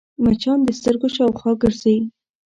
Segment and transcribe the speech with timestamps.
[0.23, 1.97] مچان د سترګو شاوخوا ګرځي